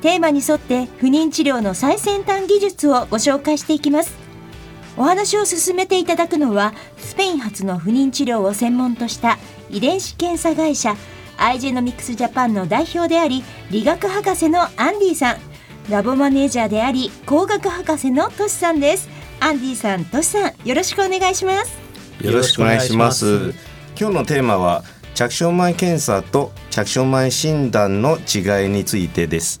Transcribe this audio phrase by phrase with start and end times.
[0.00, 4.16] テーマに沿って不妊治療の最先端技術をご紹介していきます。
[4.96, 9.38] お話を進めていただくのはスペイン発の不妊治療を専門とした
[9.70, 10.96] 遺伝子検査会社
[11.36, 15.36] アイジェノミクスジャパンの代表であり理学博士のアンディさん。
[15.88, 19.08] ラボマネージャーであり工学博士のトシさんです。
[19.40, 21.78] アンディさんトシさんよろしくお願いします。
[22.20, 23.54] よろしくお願いします。
[23.98, 29.60] 今日のテーマは着床前検査と着床前診断の違いについてです。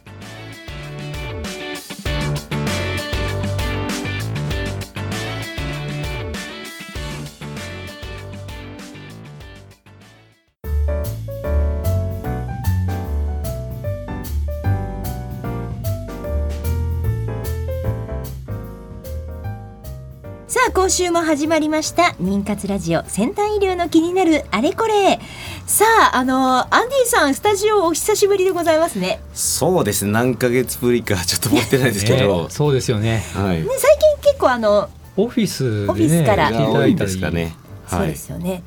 [20.91, 25.19] 週も始まりました妊活ラジオ先端医療の気になるあれこれ。
[25.65, 29.21] さああのアンディさんスタジオお久しぶりでございますね。
[29.33, 33.23] そうですね何ヶ月ぶりかちょっと持ってないですけど、ねそうですよね。
[33.33, 33.61] はい。
[33.61, 36.49] ね最近結構あの、オフィスでオフィスね、から。
[36.49, 37.55] いただいたりですかね。
[37.87, 38.61] そうではいすよね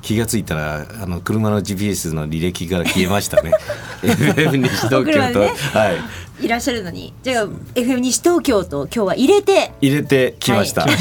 [0.00, 3.52] 気がついたらあの車の GPS の履歴から消えましたね。
[4.02, 5.92] FM 西東京と、ねは
[6.40, 6.44] い。
[6.44, 7.12] いらっしゃるのに。
[7.22, 7.44] じゃあ
[7.74, 9.72] FM 西東京と今日は入れて。
[9.80, 10.92] 入れてきました、はい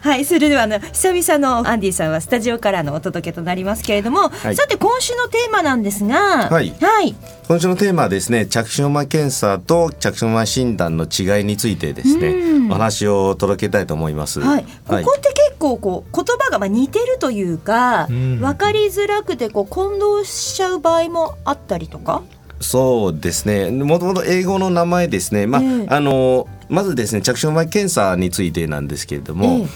[0.00, 4.56] はいそれではあの久々のアンディさんはスタジオからのお届けとなりますけれども、はい。
[4.56, 6.70] さて今週のテーマなんですがはい。
[6.70, 7.14] はい、
[7.46, 12.70] 今週のテーマはですね着床前検査と着床前診断の違いについてですねうん。
[12.70, 14.40] お話を届けたいと思います。
[14.40, 14.70] はい、こ
[15.02, 18.40] こって結構こう言葉がまあ似てるというか、うん。
[18.40, 22.22] 分かりづらくてこう混同しちゃう場合もあったりとか？
[22.60, 23.70] そうですね。
[23.70, 25.86] もともと英語の名前ですね、まあええ。
[25.88, 29.66] あのまずですね着床前検査についてなんですけれども、え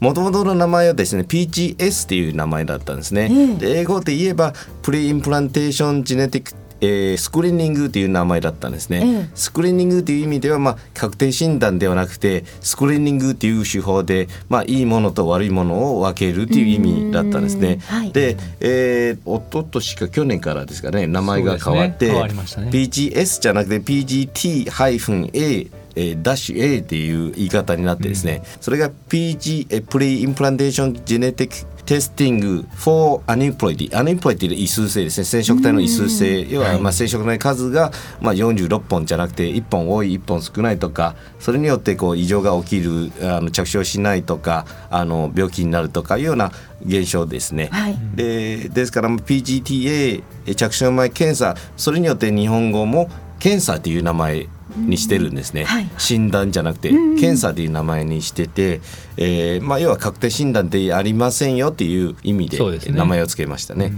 [0.00, 3.28] もともとの名前はですね PGS っていう名前だったんですね。
[3.30, 3.54] ええ。
[3.54, 9.30] で英語で言えば preimplantation genetic えー screening という名前だったんですね、ええ。
[9.34, 17.74] スクリーニングという意味では、まあ、確定診断ではなくてスクリーニングという手法で、まあ、いいものと悪いものを分けるという意味だったんですね。
[17.74, 18.12] うんはい。
[18.12, 22.70] で、えー、おととしか去年からですかね名前が変わって、ね変わりましたね。
[22.70, 35.24] PGS じゃなくて PGT-A えーダッシュ A っていう言い方になってですね、それが PG えプレイインプランテーションジェネティックテスティング for アニプロイティアニプロイティで異数性ですね。
[35.24, 46.52] 染色体の異数性要はまあ染色体の数がまあ46本じゃなくて1本多い1本少ないとかそれによってこう異常が起きるあの着床しないとかあの病気になるとかいうような
[46.86, 47.68] 現象ですね。
[47.72, 47.98] はい。
[48.14, 53.10] でですから PGTA え着床前検査それによって日本語も
[53.40, 55.90] 検査という名前にしてるんですね、はい。
[55.98, 58.80] 診断じゃなくて検査という名前にしてて、
[59.16, 62.96] えーまあ、要は確定診断でありませんよっていう意味でそうですね。
[62.96, 63.92] 名前を付けましたね。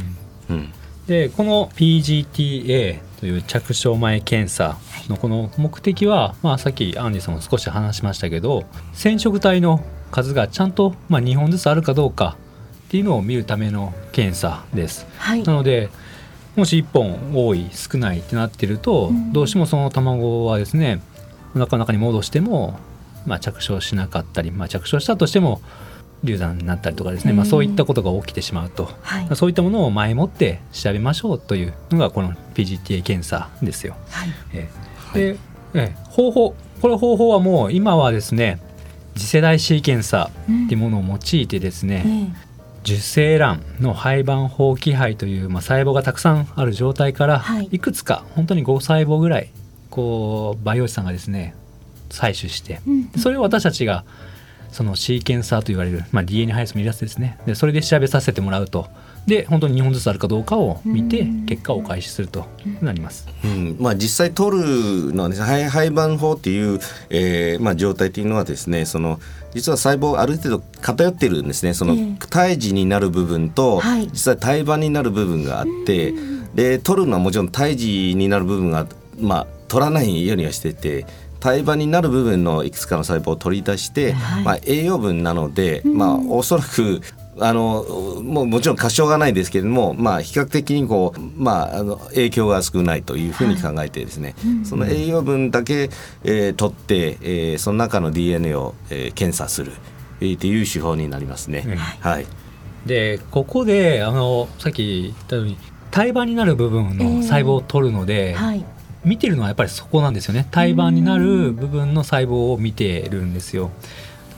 [0.51, 0.73] うん。
[1.07, 8.65] でこの PGTA という着床前検査のこの目的は、まあ、さっきアンディさんも少し話しましたけど
[8.95, 12.37] 染色体の数がちゃんと、まあ、2本ずつあるかどうか
[12.87, 15.07] っていうのを見るための検査です。
[15.19, 15.43] はい。
[15.43, 15.91] なので
[16.57, 21.01] もし1本多い少ないってなってると、どうしてもその卵はですね
[21.55, 22.79] お腹の中に戻しても、
[23.27, 25.61] まあ、着床しなかったり、まあ、着床したとしても
[26.23, 29.37] 流産になったりとかですね、まあ、そういったことが起きてしまうと、はい。
[29.37, 33.95] そういったものを前もって調べましょうというのがこの PGTA 検査ですよ。
[34.11, 34.29] はい。
[34.53, 34.69] え
[35.15, 35.19] え。
[35.19, 35.39] で、
[35.75, 35.97] ええ。
[36.11, 38.61] 方法これ方法はもう今はですね
[39.17, 42.54] 次世代シーケンサーっていうものを用いてですね、え
[42.85, 47.69] 受精卵の胚盤包気胚という、まあ、細胞がたくさんある状態から、はい。
[47.73, 49.51] い、くつか本当に5細胞ぐらい
[49.91, 51.55] こう培養士さんがですね
[52.11, 54.05] 採取して、うんそれを私たちが
[54.71, 57.39] そのシーケンサーと言われる、まあ、DNA 配列のやつですね。
[57.47, 58.89] でそれで調べさせてもらうと
[59.27, 61.47] で本当に2本ずつあるかどうかを見てうん。
[61.47, 62.47] 結果をお返しすると
[62.81, 63.27] なります。
[63.45, 63.77] うん。
[63.79, 66.79] まあ、実際取るのはですね胚胚盤法っていう、
[67.11, 69.21] えーまあ、状態っていうのはですねその
[69.55, 71.75] 実は細胞ある程度偏ってるんですね。
[71.75, 72.17] そのええ。
[72.31, 74.09] 胎児になる部分と、はい。
[74.09, 76.13] 実際胎盤になる部分があって
[76.55, 78.87] で取るのはもちろん胎児になる部分が、
[79.19, 81.07] まあ、取らないようにはしてて
[81.41, 84.45] 胎盤になる部分のいくつかの細胞を取り出して、はい。
[84.45, 87.03] まあ、栄養分なので、まあ、おそらく
[87.41, 87.85] あの
[88.23, 94.35] もうもちろん過小がないですけれども、まあ、比較的にこう、まあ、あの影響が少ないというふうに考えてですね、
[94.65, 95.91] その栄養分だけ、
[96.25, 99.73] えー取って、えーその中の DNA を、えー検査する、
[100.21, 101.65] えーっていう手法になりますね。
[101.67, 101.77] うん。
[101.77, 102.27] はい、
[102.87, 105.57] でここであのさっき言ったように
[105.91, 108.65] 胎盤になる部分の細胞を取るので、はい。
[109.05, 110.49] 見てるのはやっぱりそこなんですよね。
[110.51, 113.71] 胎盤になる部分の細胞を見てるんですよ。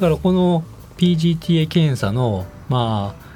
[0.00, 0.64] だからこの
[0.96, 3.26] PGTA 検査のまあ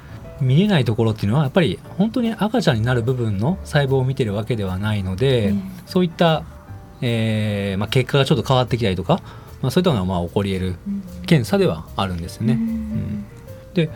[0.41, 6.45] 見えないところっていうのはやっぱり本当に赤ちゃんになる部分の細胞を見てるわけではないので、うんそういった、
[7.01, 9.21] えーまあ、結果がちょっと変わってきたりとか、
[9.61, 10.75] まあ、そういったのがまあ起こり得る
[11.25, 12.53] 検査ではあるんですよね。
[12.53, 13.25] うん。
[13.73, 13.89] で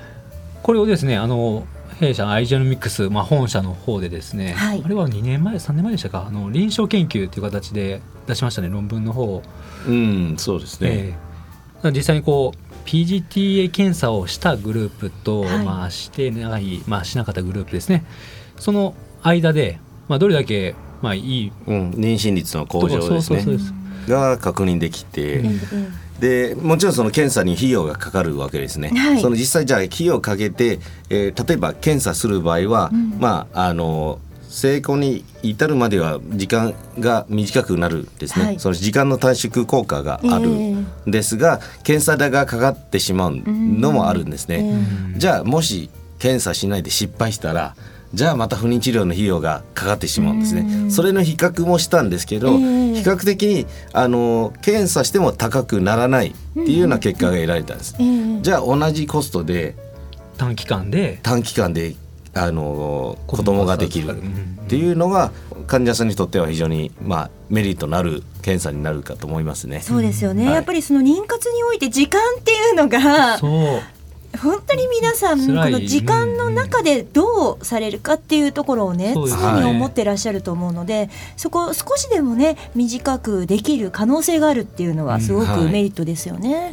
[0.61, 1.65] これをですねあの
[2.01, 4.81] 弊社アイジェノミックス、まあ、本社の方でですね、はい。
[4.83, 9.43] あれは2年前3年前でしたかあの臨床研究という形で出しましたね論文の方を、
[9.87, 10.89] うん、そうですね。
[10.89, 11.13] え
[11.87, 11.91] え。
[11.91, 15.65] 実際にこう PGTA 検査をしたグループと、はい。
[15.65, 18.05] まあ、してない、まあ、しなかったグループですね。
[18.57, 23.73] その間で、まあ、どれだけ、まあ、いいうん、妊娠率の向上ですそうそうそうねです。
[24.07, 28.89] が確認できて、えええでもちろんその検査に費用がかかるわけですね。
[28.89, 29.21] はい。
[29.21, 30.79] その実際じゃあ費用をかけて、
[31.09, 33.17] えー例えば検査する場合は、うん。
[33.19, 34.19] まああの
[34.55, 38.59] 成功に至るまでは時間が短くなるんですね、はい。
[38.59, 44.79] その時間の短縮効果があるえんですが、検査代がかかってしまうのもあるんですね。
[45.13, 45.19] うん。
[45.19, 47.75] じゃあもし検査しないで失敗したら
[48.13, 50.85] じゃあまた不妊治療の費用がかかってしまうんですうね。
[50.85, 50.91] ん。
[50.91, 52.55] それの比較もしたんですけど、ええ。
[52.95, 57.93] 比較的にあの検査しても高くならないっていうような結果が得られたんです。
[57.99, 58.41] えええ。
[58.41, 59.75] じゃあ同じコストで
[60.37, 61.19] 短期間で。
[61.23, 61.95] 短期間で
[62.35, 65.31] あの子供ができるうんっていうのが
[65.67, 69.79] 患者さんにとっては非常にまあメリットのある検査になるかと思いますね。
[69.81, 70.55] そうですよね、はい。
[70.55, 73.81] やっぱりその妊活において時間っていうのがそう。
[74.37, 86.69] 本当に皆さんこの時間の中でどうされるかっていうところをね常に思ってらっしゃると思うのでそこを少しでもね短くできる可能性があるっていうのはすごくメリットですよね。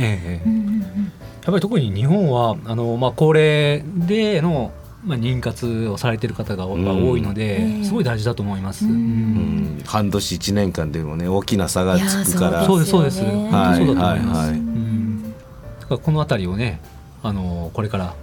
[1.45, 4.71] やっぱり特に日本はあの、まあ、高齢での、
[5.05, 7.85] まあ、妊活をされてる方が多いので、ええ。
[7.85, 8.85] すごい大事だと思います。
[8.85, 8.93] うん。
[8.93, 8.97] うん。
[8.97, 12.65] うん半年1年間でもね大きな差がつくから。
[12.67, 14.39] そうですそうです本当そうだと思います。
[14.39, 14.51] はいはい。
[14.51, 15.23] はいうん。
[15.23, 16.81] だからこの辺りをね
[17.23, 18.15] あのこれから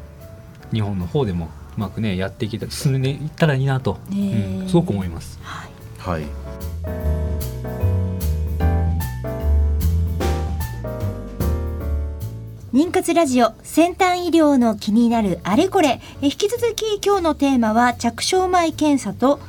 [0.72, 4.00] 日本の方でもうまくねやっていけた進んでいったらいいなと、
[4.68, 5.40] すごく思います。
[5.42, 5.70] はい。
[6.00, 7.19] はい
[12.71, 16.00] 妊活ラジオ先端医療の気になるあれこれ。
[16.21, 19.39] え引き続き今日のテーマは着床前検査と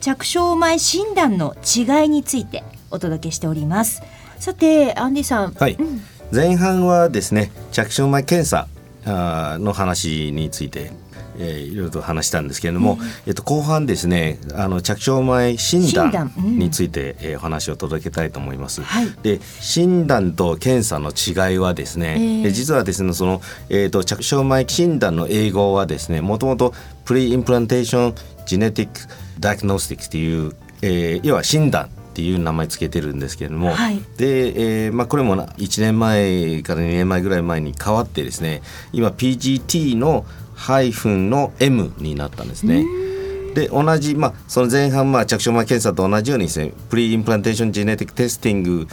[0.00, 4.02] 着床前診断の違いについてお届けしております。
[4.40, 5.74] さてアンディさん、はい。
[5.74, 6.00] うん。
[6.32, 8.66] 前半はですね着床前検査
[9.06, 10.90] の話について、
[11.38, 18.82] えーいろいろと話したんですけれども、えっと、後半ですねあの着床前診診断について、えーお話を届けたいと思います。
[18.82, 19.08] はい。
[19.22, 22.46] で診断と検査の違いはですね、えー。
[22.48, 26.72] え実はですねその、えー、と着床前診断の英語はですねもともと
[27.04, 29.00] preimplantation genetic
[29.40, 33.98] diagnostic っていう、えー要は診断っていう名前つけてるんですけれども、はい。
[34.16, 42.84] で、えーまあ、これもな1年前から2年前ぐらい前に変わってですね今 PGT のハイフンの M になったんですね。
[43.54, 48.88] で同じ、まあ、その前半、まあ、着床前検査と同じようにですね preimplantation genetic testing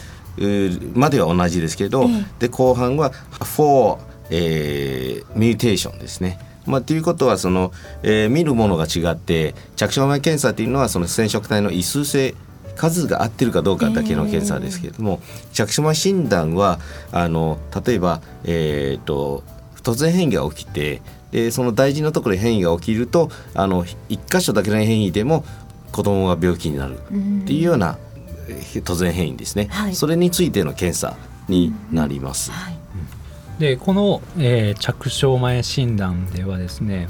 [0.94, 3.98] までは同じですけど、ええで後半は for、
[4.30, 6.40] えー、 mutation ですね。
[6.68, 7.72] まあ、ということはその、
[8.04, 12.36] えー見るものが違って着床前検査っていうのはその染色体の異数性
[12.76, 15.22] 数が合ってるかどうかだけの検査ですけれども、
[15.54, 16.80] 着床前診断は
[17.12, 19.44] あの例えば、えー、と
[19.82, 21.02] 突然変異が起きて
[21.32, 25.46] でその大事なところで変異が起きるとあの一箇所だけの変異でも
[25.92, 27.02] 子供が病気になるっ
[27.46, 27.98] ていうような
[28.48, 29.96] えー突然変異ですね、はい。
[29.96, 31.16] それについての検査
[31.48, 32.52] になります。
[32.52, 32.78] はい。
[33.60, 37.08] でこの、えー着床前診断ではですね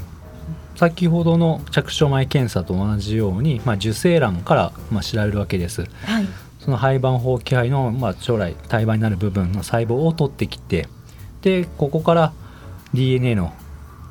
[0.76, 5.82] 先ほどの着床前検査と同じように、まあ、受精卵から、まあ、調べるわけです。
[6.04, 6.26] はい。
[6.60, 10.86] その胚盤包気胚の、まあ、将来胎盤になる部分の細胞を取ってきて
[11.40, 12.32] でここから
[12.94, 13.52] DNA の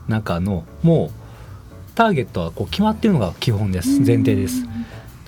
[0.08, 1.12] 中のもう
[1.96, 4.66] ターゲットはこう決まっているのが基本です前提です。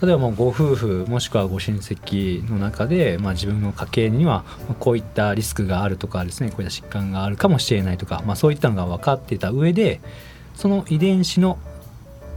[0.01, 10.01] 例えばもうご夫婦もしくはご親戚の中で、まあ、自分の家系にはまあこういったリスクがあるとかですねこういった疾患があるかもしれないとか、まあ、そういったのが分かっていた上で
[10.55, 11.57] その遺伝子の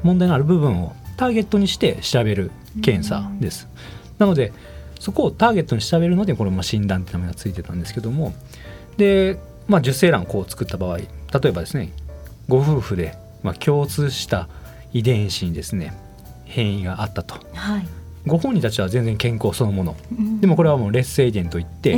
[0.05, 2.53] 問題のある部分をターゲットにして調べる
[2.83, 3.69] 検査です。
[4.19, 4.53] なので
[5.01, 8.33] そこをターゲットに調べるのでこれまあ診断って名前がついてたんですけども
[8.97, 11.09] で、まあ、受精卵をこう作った場合例え
[11.51, 11.93] ばですね
[12.49, 14.49] ご夫婦でまあ共通した
[14.93, 15.93] 遺伝子にですね
[16.45, 17.37] 変異があったと。
[17.55, 17.87] はい。
[18.27, 19.97] ご本人たちは全然健康そのもの。
[20.11, 20.41] うん。
[20.41, 21.97] でもこれはもう劣勢遺伝といって、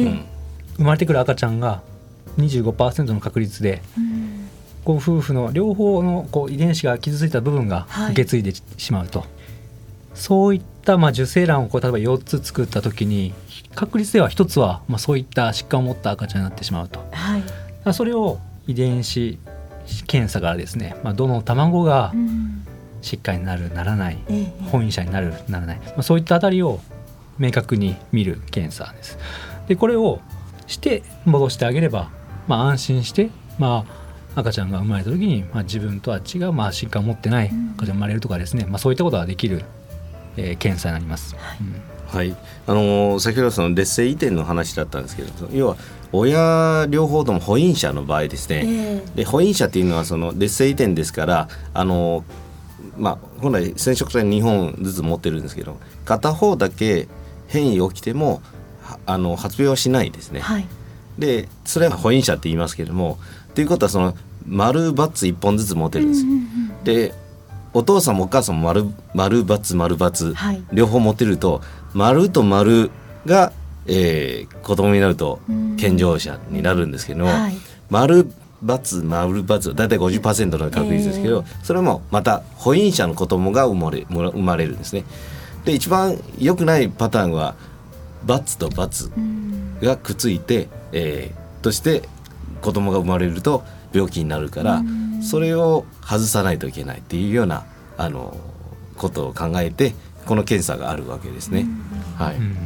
[0.77, 1.83] 生まれてくる赤ちゃんが
[2.39, 4.49] 25%の確率でうん。
[4.85, 8.13] ご夫婦の両方のこう遺伝子が傷ついた部分がはい。
[8.13, 9.25] 受け継いでしまうと、
[10.15, 13.35] そういったまあ受精卵をこう例えば4つ作った時に
[13.75, 17.01] 確率では1つはまあそういった疾患を持った赤ちゃんになってしまうと。
[17.13, 17.43] はい。
[17.85, 19.39] らそれを遺伝子
[20.07, 22.65] 検査からですね、まあ、どの卵がうん。
[23.01, 24.53] 疾患になるならないええ。
[24.71, 26.81] 本因者になるならない、まあ、そういったあたりを
[27.39, 29.19] 明確に見る検査です。
[29.69, 30.21] でこれを
[30.67, 32.11] して戻してあげれば、
[32.49, 33.85] まあ、安心して、ま
[34.35, 39.65] あ、赤ちゃんが生まれた時に、まあ、自分とは違う、まあ、疾患を持ってない赤ちゃんが生まれるとかですね、まあ、そういったことができる、
[40.39, 41.37] えー検査になります。
[41.61, 41.83] うん。
[42.09, 42.35] はい、
[42.67, 45.77] あのー先ほどその劣勢遺伝の話だったんですけど要は
[46.13, 49.17] 親両方とも保因者の場合ですね、ええ。
[49.17, 52.25] で保因者っていうのはその劣勢遺伝ですからあの
[52.97, 57.09] まあ本来染色体2本ずつ持ってるんですけど片方だけ
[57.47, 58.41] 変異起きても
[58.83, 60.41] はあの発病はしないですね。
[60.41, 60.67] はい。
[61.19, 63.19] でそれは保因者って言いますけども
[63.55, 64.17] ということはその
[64.47, 66.23] 丸バツ1本ずつ持ってるんです。
[66.23, 66.85] うんうんうん。
[66.85, 67.13] で
[67.75, 69.97] お父さんもお母さんも丸丸丸
[70.35, 70.63] はい。
[70.73, 71.61] 両方持ってると
[71.95, 72.91] 丸と丸
[73.27, 73.53] が、
[73.87, 75.77] えー子供になるとうん。
[75.77, 77.57] 健常者になるんですけども、はい。
[77.91, 78.27] 丸
[78.65, 85.05] ×丸×だいたい50%の確率ですけど、それもまた保因者の子供が生まれ生まれるんですね。
[85.65, 87.55] で一番良くないパターンは
[88.27, 89.79] ×と×うん。
[89.81, 92.03] がくっついて、えーとして
[92.61, 97.65] 子供が生まれると病気になるから、うんそれを外さないといけないっていうような
[97.97, 98.37] あの
[98.97, 99.95] ことを考えて
[100.27, 101.67] この検査があるわけですね。
[102.17, 102.57] はい、うん。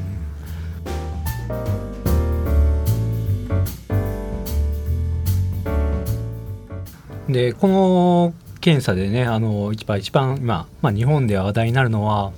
[7.28, 12.32] でこの検査でねあの一番一番今、まあ、日本では話題になるのは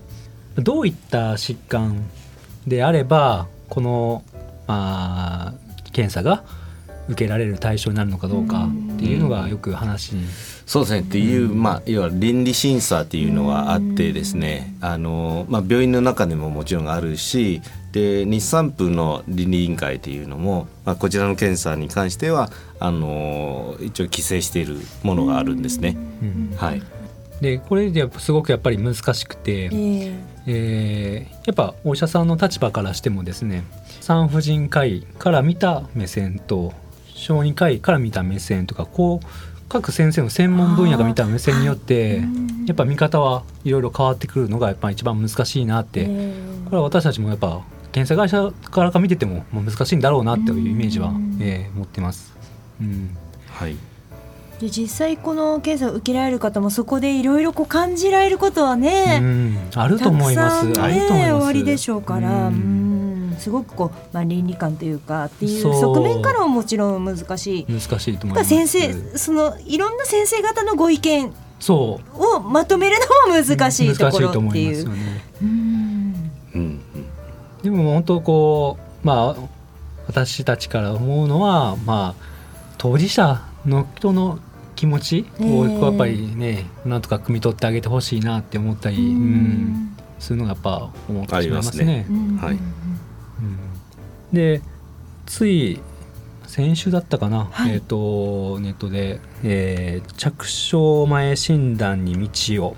[0.56, 2.04] どういった疾患
[2.66, 4.22] であればこの、
[4.66, 5.54] まあ、
[5.92, 6.44] 検査が
[7.08, 10.14] 受けられる対象になるのかどうかっていうのがよく話。
[10.14, 10.26] に
[10.66, 11.00] そうですね。
[11.00, 17.60] っていう、まあ要は倫理審査っていうのがあってですね、あのまあ病院の中でももちろんあるし、
[17.92, 25.96] で日産府の倫理委員会っていうのも、まあこちらの検査に関してはあの一応規制しているものがあるんですね。
[26.22, 26.56] うん。
[26.56, 26.82] はい。
[27.40, 30.34] でこれですごくやっぱり難しくて、ええ。
[30.46, 33.64] えーやっぱお医者さんの立場からしてもですね
[34.00, 36.72] 産婦人科医から見た目線と
[37.24, 39.26] 小児科医から見た目線とかこう
[39.68, 47.60] 各先生の専門分野が見た目線によってうんやっぱ見方はいろいろ変わってくるのがやっぱ一番難しいなって、ええこれは私たちもやっぱ
[47.92, 52.34] 検査会社からか見ててもまあ難しいんだろうなっていうイメージは、うんえー持ってます。
[52.80, 53.16] うん
[53.50, 53.76] はい。
[54.60, 60.60] で実際この検査を受けられる方もそこでいろいろこう感じられることはね、うんあると思います。
[60.72, 61.32] たくさんねあると思います。
[61.32, 62.83] 終わりでしょうから、ううんん
[63.38, 67.66] すごくこう、まあ、倫理観というかっていう側面からももちろん難しい。
[67.68, 68.68] 難しいと思いやっぱます。
[68.68, 72.36] 先生そのいろんな先生方のご意見そう。
[72.36, 72.96] をまとめる
[73.28, 74.84] のも難しいところって思いいう。
[77.62, 79.42] でも本当こうまあ
[80.06, 82.22] 私たちから思うのはまあ
[82.76, 84.38] 当事者の人の
[84.76, 89.06] 気持ちをやっぱりねなんとか汲み取ってあげてほしいなって思ったり、ううん。
[89.14, 92.06] んそういうのがやっぱ思ってしまいますありね。
[92.08, 92.52] うんはい。
[92.52, 92.60] うん
[94.34, 94.60] で
[95.26, 95.80] つい
[96.46, 102.76] 先週だったかな、はいえっ、とネットで、えー着床前診断に道を」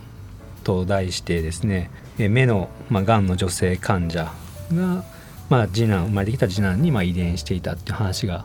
[0.65, 4.33] と題してですね、えー目の、まあ、がんの女性患者
[4.75, 5.05] が、
[5.49, 8.45] まあ、次男生まれてきた次男に、まあ、遺伝していたっていう話が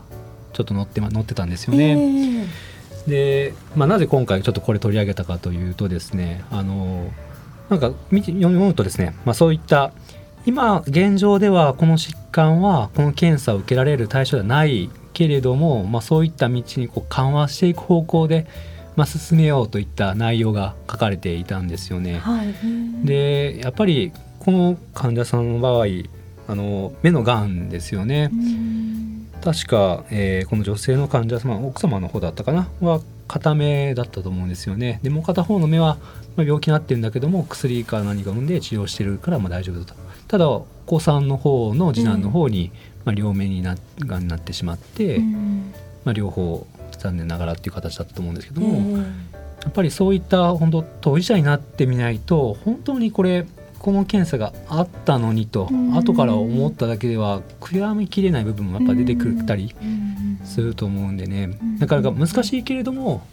[0.54, 2.46] ちょっと載って,、ま、載ってたんですよね。
[2.46, 2.48] え
[3.08, 7.12] で、まあ、なぜ今回ちょっとこれ取り上げたかというとですねあの
[7.70, 9.92] なんか見て読むとですね、まあ、そういった
[10.46, 18.48] 今現状ではこの疾患はこの検査を受けられる対象ではないけれども、まあ、そういった道にこう緩和していく方向で、
[18.96, 22.20] まあ、進めようといった内容が書かれていたんですよね。
[22.20, 22.56] はい、
[23.06, 25.86] でやっぱりこの患者さんの場合
[26.48, 28.30] あの目のがんですよね。
[28.34, 29.28] うん。
[29.42, 32.68] 確か、えーこの女性の患者様奥様の方だったかな？
[32.80, 35.00] は片目だったと思うんですよね。
[35.04, 35.98] でもう片方の目は、
[36.36, 39.94] まあ、病気になってるんだけども薬か何か飲んで治療してるからまあ大丈夫だと
[40.32, 42.72] ただお子さんの方の次男の方に、
[43.04, 45.74] まあ、両目にながんになってしまって、うん。
[46.06, 46.66] まあ、両方
[46.98, 49.04] 残念ながらっていう形だったと思うんですけどえも、や
[49.68, 53.46] っぱりそういった本当当事者になってみないと本当にこれ
[53.78, 55.98] この検査があったのにとうん。
[55.98, 59.76] 後から思っただけでは悔やみきれない部分もやっぱ出てくるたり
[60.46, 61.48] すると思うんでね。
[61.48, 61.78] ん。
[61.78, 63.28] なかなか難しいけれども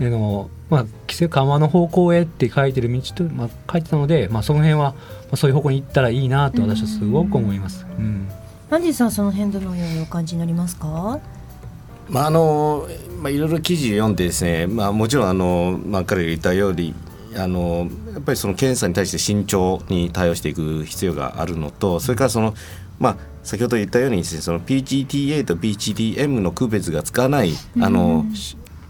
[0.00, 4.98] あの、まあ、規制緩和の方向へって書いてる道と、まあ、書いてたので、まあ、その辺は、ま
[5.32, 7.86] あ、そういう方向に行ったらいいなと私はすごく思います。
[7.98, 8.28] うん。
[8.70, 11.20] アンディさんその辺どのようにお感じになりますか？
[12.08, 12.86] まああの
[13.22, 16.94] まあ、いろいろ記事読んでですね、まあ、もちろんあの、まあ、彼が言ったように
[17.36, 22.54] あのやっぱりその検査に対して慎重に対応していく必要があるのとそれからその、
[22.98, 28.26] まあ、先ほど言ったようにですねその PGTA と PGTM の区別がつかないあの、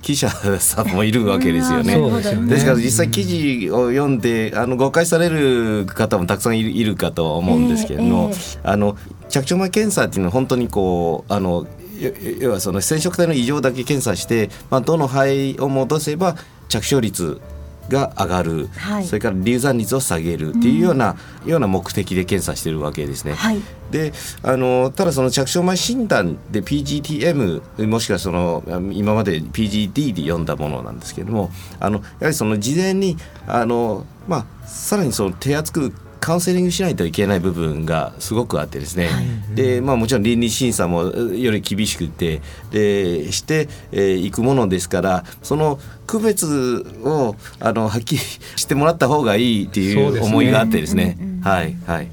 [0.04, 0.28] 記者
[0.60, 1.96] さんもいるわけですよね。
[2.12, 8.96] ですよねですから実際記事を読んであの誤解される方もたくさんいるかとは思うんですけれども、ええあの
[9.30, 11.66] 着床前検査っていうのは本当にこうあの
[11.98, 16.36] 要要はその染色体の異常だけ検査して、まあ、どの肺を戻せば
[16.68, 17.40] 着床率
[17.88, 23.34] が上がる、はいそれから流産率を下げるっていうような,、ような目的で検査してるわけですね。
[23.34, 23.60] はい
[23.90, 24.12] で
[24.42, 35.92] あのただその着床前診断で PGTM もしくはその今まで PGD で読んだものなんですけれどもあのやはりその事前にあの、まあ、さらにその手厚く
[36.24, 39.10] カウンセリングしないといけない部分がすごくあってですね、
[39.54, 42.40] でまあ、もちろん倫理審査もより厳しくて
[42.70, 48.22] でしてい、えーくものですからその区別をあのはっきり
[48.56, 51.18] してもらった方がいいっていそう思いがあってですね。
[51.20, 51.40] うんうんうん。
[51.42, 52.08] はいはい。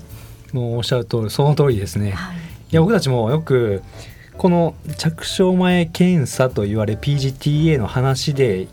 [0.51, 2.12] もうおっしゃる通りその通りですね。
[2.12, 2.36] はい。
[2.36, 2.39] い
[2.75, 3.82] や僕たちもよく
[4.38, 8.68] この着床前検査と言われ PGTA の話で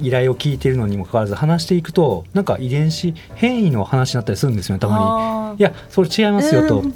[0.00, 5.60] 依頼を聞いているのにもかかわらず話していくとなんか遺伝子変異の話になったりするんですよねたまに。
[5.60, 6.94] いやそれ違いますよとうん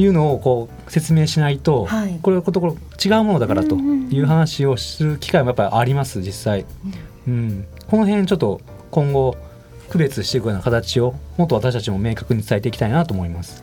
[0.00, 6.64] いうのをこう説明しないと、はいこれこところ違うものだからという話をする機会もやっぱりあります実際。
[7.26, 9.36] うん、この辺ちょっと今後
[9.90, 13.62] 区別していくような形をもっと私たちも明確に伝えていきたいなと思います。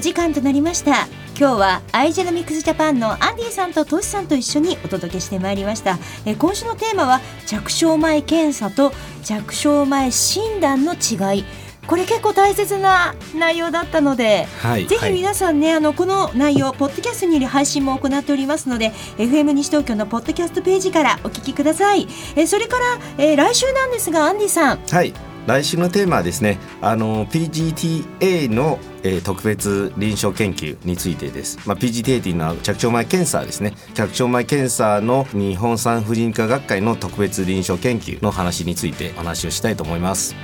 [0.00, 1.08] お時間となりました。
[1.38, 5.98] 今日はアイジェノミクスジャパンのアンディさんとトシさんと一緒にお届けしてまいりました。
[6.24, 11.44] え今週のテーマは着床前検査と着床前診断の違い。
[11.86, 22.08] これ結構大切な内容だったのではいぜひ皆さんね、あのこの内容ポッドキャストによる配信も行っておりますので FM 西東京のポッドキャストページからお聞きください。
[22.36, 24.78] えそれから、えー来週なんですがアンディさん。
[24.78, 25.12] はい
[25.46, 33.74] 来週のテーマはですねあの PGTA の、えー特別臨床研究についてです、まあ、PGTA というのは着床前検査ですね。
[33.94, 40.34] 着床前検査の日本産婦人科学会の特別臨床研究の話についてお話をしたいと思います。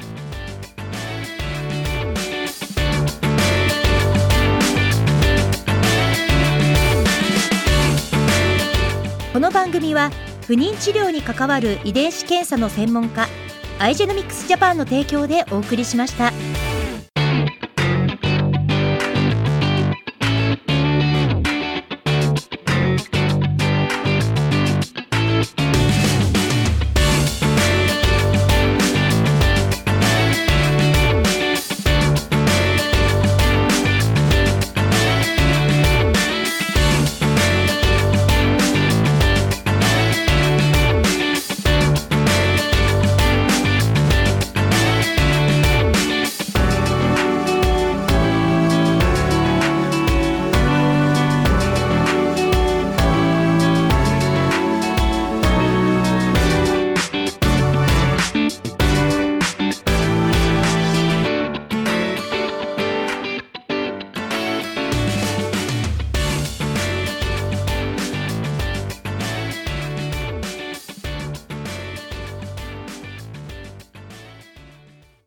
[9.32, 10.10] この番組は
[10.46, 13.26] 不妊治療に関わる遺伝子検査の専門家
[13.78, 16.32] アイジェノミクスジャパンの提供でお送りしました。